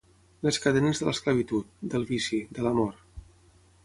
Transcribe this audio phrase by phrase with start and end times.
[0.45, 2.97] Les cadenes de l'esclavitud, del vici, de l'amor.